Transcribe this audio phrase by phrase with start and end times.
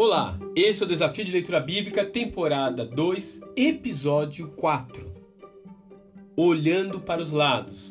[0.00, 5.12] Olá, esse é o Desafio de Leitura Bíblica, temporada 2, episódio 4.
[6.36, 7.90] Olhando para os lados.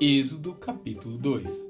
[0.00, 1.68] Êxodo, capítulo 2.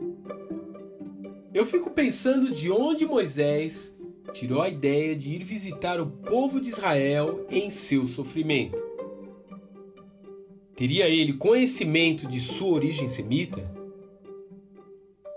[1.55, 3.97] Eu fico pensando de onde Moisés
[4.35, 8.77] tirou a ideia de ir visitar o povo de Israel em seu sofrimento.
[10.77, 13.67] Teria ele conhecimento de sua origem semita?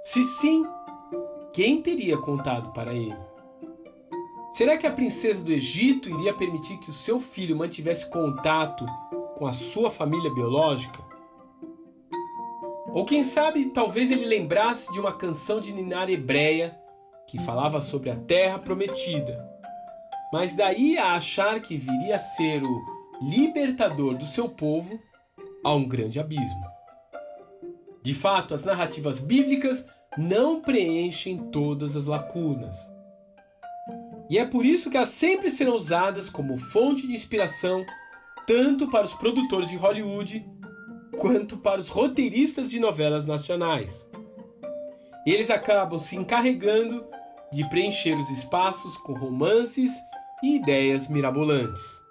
[0.03, 0.65] Se sim,
[1.53, 3.24] quem teria contado para ele?
[4.55, 8.85] Será que a princesa do Egito iria permitir que o seu filho mantivesse contato
[9.35, 11.03] com a sua família biológica?
[12.93, 16.73] Ou quem sabe, talvez ele lembrasse de uma canção de Ninar hebreia
[17.27, 19.45] que falava sobre a terra prometida.
[20.31, 22.81] Mas daí a achar que viria a ser o
[23.21, 24.97] libertador do seu povo,
[25.65, 26.63] há um grande abismo.
[28.01, 29.85] De fato, as narrativas bíblicas
[30.17, 32.94] não preenchem todas as lacunas.
[34.29, 37.85] E é por isso que elas sempre serão usadas como fonte de inspiração
[38.45, 40.45] tanto para os produtores de Hollywood
[41.17, 44.07] quanto para os roteiristas de novelas nacionais.
[45.25, 47.05] Eles acabam se encarregando
[47.51, 49.91] de preencher os espaços com romances
[50.43, 52.03] e ideias mirabolantes.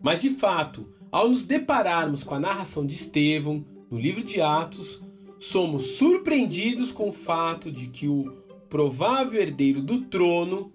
[0.00, 5.02] Mas de fato, ao nos depararmos com a narração de Estevão no livro de Atos,
[5.40, 10.70] somos surpreendidos com o fato de que o provável herdeiro do trono,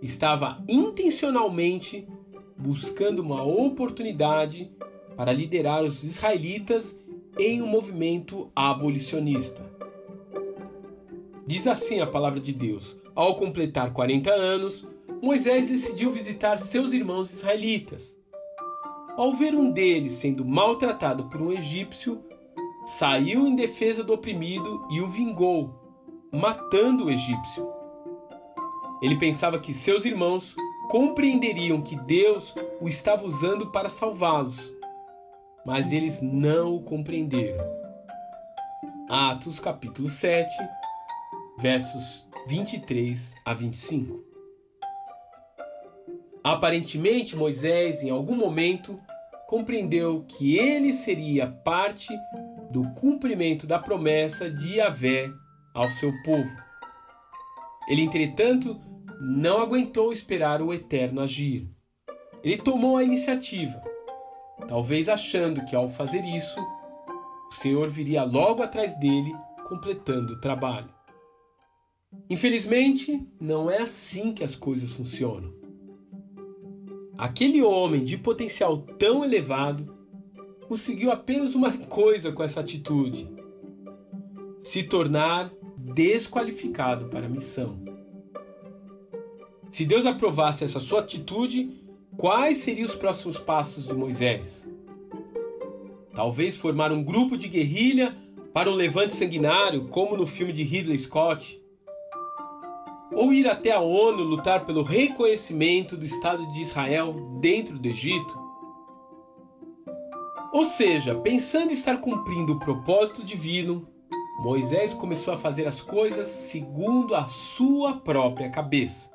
[0.00, 2.06] estava intencionalmente
[2.56, 4.70] buscando uma oportunidade
[5.16, 6.98] para liderar os israelitas
[7.38, 9.64] em um movimento abolicionista.
[11.46, 14.86] Diz assim a palavra de Deus: ao completar 40 anos,
[15.22, 18.16] Moisés decidiu visitar seus irmãos israelitas.
[19.16, 22.22] Ao ver um deles sendo maltratado por um egípcio,
[22.84, 25.85] saiu em defesa do oprimido e o vingou,
[26.32, 27.68] matando o egípcio.
[29.02, 30.54] Ele pensava que seus irmãos
[30.88, 34.72] compreenderiam que Deus o estava usando para salvá-los,
[35.64, 37.64] mas eles não o compreenderam.
[39.08, 40.48] Atos capítulo 7,
[41.58, 44.24] versos 23 a 25.
[46.42, 49.00] Aparentemente, Moisés, em algum momento,
[49.46, 52.08] compreendeu que ele seria parte
[52.70, 55.28] do cumprimento da promessa de Yahvé
[55.76, 56.50] ao seu povo.
[57.86, 58.80] Ele, entretanto,
[59.20, 61.68] não aguentou esperar o Eterno agir.
[62.42, 63.80] Ele tomou a iniciativa,
[64.66, 66.58] talvez achando que ao fazer isso,
[67.50, 69.32] o Senhor viria logo atrás dele,
[69.68, 70.88] completando o trabalho.
[72.30, 75.54] Infelizmente, não é assim que as coisas funcionam.
[77.18, 79.94] Aquele homem de potencial tão elevado
[80.68, 83.28] conseguiu apenas uma coisa com essa atitude:
[84.60, 85.52] se tornar
[85.94, 87.78] desqualificado para a missão.
[89.70, 91.70] Se Deus aprovasse essa sua atitude,
[92.16, 94.66] quais seriam os próximos passos de Moisés?
[96.14, 98.16] Talvez formar um grupo de guerrilha
[98.52, 101.60] para um levante sanguinário, como no filme de Ridley Scott?
[103.12, 108.46] Ou ir até a ONU lutar pelo reconhecimento do Estado de Israel dentro do Egito?
[110.52, 113.86] Ou seja, pensando estar cumprindo o propósito divino,
[114.38, 119.10] Moisés começou a fazer as coisas segundo a sua própria cabeça.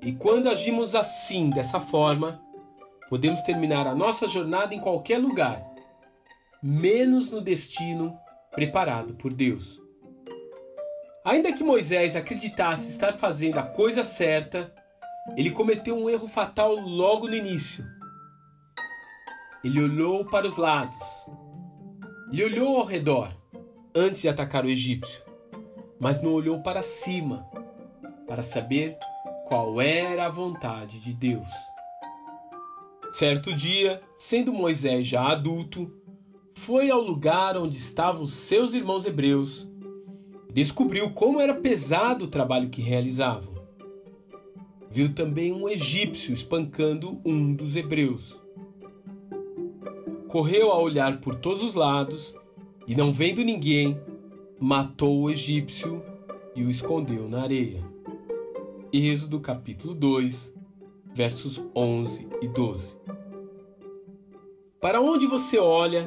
[0.00, 2.40] E quando agimos assim, dessa forma,
[3.10, 5.62] podemos terminar a nossa jornada em qualquer lugar,
[6.62, 8.18] menos no destino
[8.50, 9.82] preparado por Deus.
[11.22, 14.72] Ainda que Moisés acreditasse estar fazendo a coisa certa,
[15.36, 17.84] ele cometeu um erro fatal logo no início.
[19.62, 21.28] Ele olhou para os lados.
[22.32, 23.36] Ele olhou ao redor
[23.96, 25.22] antes de atacar o egípcio,
[25.98, 27.48] mas não olhou para cima
[28.26, 28.98] para saber
[29.46, 31.48] qual era a vontade de Deus.
[33.10, 35.90] Certo dia, sendo Moisés já adulto,
[36.54, 39.66] foi ao lugar onde estavam seus irmãos hebreus
[40.50, 43.54] e descobriu como era pesado o trabalho que realizavam.
[44.90, 48.38] Viu também um egípcio espancando um dos hebreus.
[50.28, 52.34] Correu a olhar por todos os lados
[52.86, 54.00] e não vendo ninguém,
[54.60, 56.02] matou o egípcio
[56.54, 57.84] e o escondeu na areia.
[58.92, 60.54] Êxodo capítulo 2,
[61.12, 62.96] versos 11 e 12.
[64.80, 66.06] Para onde você olha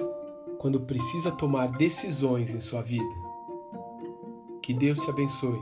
[0.57, 3.15] quando precisa tomar decisões em sua vida?
[4.63, 5.61] Que Deus te abençoe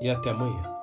[0.00, 0.73] e até amanhã.